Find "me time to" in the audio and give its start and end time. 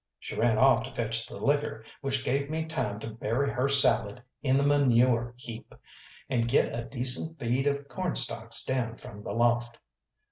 2.49-3.07